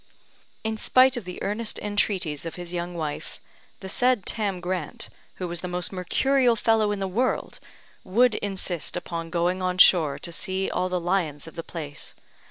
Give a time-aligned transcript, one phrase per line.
[0.63, 3.39] In spite of the earnest entreaties of his young wife,
[3.81, 7.59] the said Tam Grant, who was the most mercurial fellow in the world,
[8.03, 12.15] would insist upon going on shore to see all the lions of the place.